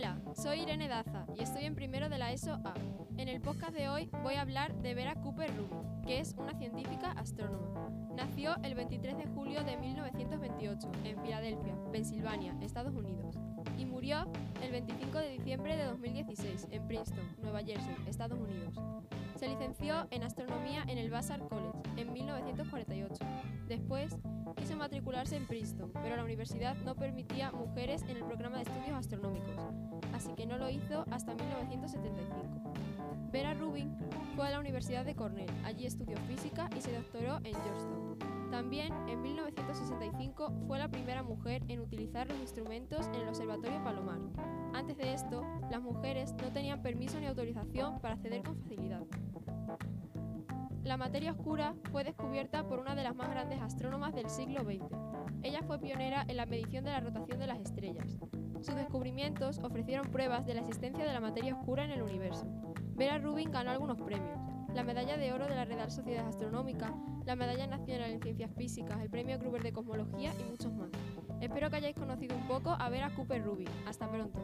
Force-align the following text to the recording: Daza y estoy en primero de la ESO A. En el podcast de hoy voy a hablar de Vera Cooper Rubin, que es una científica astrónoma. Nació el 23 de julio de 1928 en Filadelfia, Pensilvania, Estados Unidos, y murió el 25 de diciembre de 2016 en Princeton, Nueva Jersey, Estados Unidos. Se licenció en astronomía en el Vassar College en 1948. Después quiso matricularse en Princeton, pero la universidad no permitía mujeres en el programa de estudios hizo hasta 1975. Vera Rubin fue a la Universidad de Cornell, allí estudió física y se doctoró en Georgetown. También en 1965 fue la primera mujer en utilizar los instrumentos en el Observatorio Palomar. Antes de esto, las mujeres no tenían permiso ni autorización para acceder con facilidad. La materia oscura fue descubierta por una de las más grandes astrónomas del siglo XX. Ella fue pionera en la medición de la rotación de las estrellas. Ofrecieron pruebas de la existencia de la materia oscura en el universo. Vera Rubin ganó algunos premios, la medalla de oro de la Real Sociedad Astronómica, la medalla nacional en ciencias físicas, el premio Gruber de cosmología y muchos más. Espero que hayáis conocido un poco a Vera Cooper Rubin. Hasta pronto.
Daza 0.00 1.26
y 1.36 1.42
estoy 1.42 1.64
en 1.64 1.74
primero 1.74 2.08
de 2.08 2.16
la 2.16 2.32
ESO 2.32 2.54
A. 2.64 2.74
En 3.18 3.28
el 3.28 3.40
podcast 3.40 3.74
de 3.74 3.88
hoy 3.88 4.08
voy 4.22 4.34
a 4.34 4.40
hablar 4.40 4.74
de 4.80 4.94
Vera 4.94 5.14
Cooper 5.14 5.50
Rubin, 5.54 6.02
que 6.06 6.20
es 6.20 6.34
una 6.38 6.54
científica 6.54 7.12
astrónoma. 7.12 7.90
Nació 8.16 8.56
el 8.62 8.74
23 8.74 9.18
de 9.18 9.26
julio 9.26 9.62
de 9.62 9.76
1928 9.76 10.90
en 11.04 11.20
Filadelfia, 11.20 11.74
Pensilvania, 11.92 12.56
Estados 12.62 12.94
Unidos, 12.94 13.36
y 13.76 13.84
murió 13.84 14.26
el 14.62 14.72
25 14.72 15.18
de 15.18 15.30
diciembre 15.32 15.76
de 15.76 15.84
2016 15.84 16.68
en 16.70 16.86
Princeton, 16.88 17.36
Nueva 17.42 17.60
Jersey, 17.60 17.94
Estados 18.06 18.38
Unidos. 18.40 18.74
Se 19.36 19.48
licenció 19.48 20.06
en 20.10 20.22
astronomía 20.22 20.82
en 20.88 20.98
el 20.98 21.10
Vassar 21.10 21.40
College 21.40 21.78
en 21.96 22.12
1948. 22.12 23.24
Después 23.68 24.16
quiso 24.56 24.76
matricularse 24.76 25.36
en 25.36 25.46
Princeton, 25.46 25.92
pero 26.02 26.16
la 26.16 26.24
universidad 26.24 26.74
no 26.84 26.96
permitía 26.96 27.52
mujeres 27.52 28.02
en 28.02 28.16
el 28.16 28.24
programa 28.24 28.56
de 28.56 28.62
estudios 28.62 28.89
hizo 30.70 31.04
hasta 31.10 31.34
1975. 31.34 32.72
Vera 33.32 33.54
Rubin 33.54 33.96
fue 34.34 34.48
a 34.48 34.50
la 34.50 34.60
Universidad 34.60 35.04
de 35.04 35.14
Cornell, 35.14 35.50
allí 35.64 35.86
estudió 35.86 36.16
física 36.28 36.68
y 36.76 36.80
se 36.80 36.92
doctoró 36.92 37.36
en 37.44 37.54
Georgetown. 37.54 38.18
También 38.50 38.92
en 39.08 39.22
1965 39.22 40.52
fue 40.66 40.78
la 40.78 40.88
primera 40.88 41.22
mujer 41.22 41.62
en 41.68 41.80
utilizar 41.80 42.26
los 42.28 42.38
instrumentos 42.38 43.06
en 43.08 43.22
el 43.22 43.28
Observatorio 43.28 43.82
Palomar. 43.84 44.18
Antes 44.74 44.96
de 44.96 45.14
esto, 45.14 45.44
las 45.70 45.80
mujeres 45.80 46.34
no 46.42 46.50
tenían 46.52 46.82
permiso 46.82 47.20
ni 47.20 47.26
autorización 47.26 48.00
para 48.00 48.14
acceder 48.14 48.42
con 48.42 48.56
facilidad. 48.56 49.02
La 50.82 50.96
materia 50.96 51.30
oscura 51.30 51.74
fue 51.92 52.02
descubierta 52.02 52.66
por 52.66 52.80
una 52.80 52.96
de 52.96 53.04
las 53.04 53.14
más 53.14 53.30
grandes 53.30 53.60
astrónomas 53.60 54.14
del 54.14 54.28
siglo 54.28 54.64
XX. 54.64 54.82
Ella 55.42 55.62
fue 55.62 55.78
pionera 55.78 56.24
en 56.26 56.36
la 56.36 56.46
medición 56.46 56.84
de 56.84 56.90
la 56.90 57.00
rotación 57.00 57.38
de 57.38 57.46
las 57.46 57.60
estrellas. 57.60 58.18
Ofrecieron 59.62 60.10
pruebas 60.10 60.46
de 60.46 60.54
la 60.54 60.60
existencia 60.60 61.04
de 61.04 61.12
la 61.12 61.20
materia 61.20 61.54
oscura 61.54 61.84
en 61.84 61.90
el 61.90 62.00
universo. 62.02 62.46
Vera 62.94 63.18
Rubin 63.18 63.50
ganó 63.50 63.70
algunos 63.70 64.00
premios, 64.00 64.38
la 64.74 64.82
medalla 64.82 65.18
de 65.18 65.32
oro 65.32 65.46
de 65.46 65.54
la 65.54 65.66
Real 65.66 65.90
Sociedad 65.90 66.26
Astronómica, 66.26 66.94
la 67.26 67.36
medalla 67.36 67.66
nacional 67.66 68.12
en 68.12 68.22
ciencias 68.22 68.50
físicas, 68.56 68.98
el 69.00 69.10
premio 69.10 69.38
Gruber 69.38 69.62
de 69.62 69.72
cosmología 69.72 70.32
y 70.40 70.44
muchos 70.50 70.72
más. 70.72 70.88
Espero 71.40 71.68
que 71.68 71.76
hayáis 71.76 71.96
conocido 71.96 72.34
un 72.34 72.48
poco 72.48 72.70
a 72.70 72.88
Vera 72.88 73.14
Cooper 73.14 73.44
Rubin. 73.44 73.68
Hasta 73.86 74.08
pronto. 74.10 74.40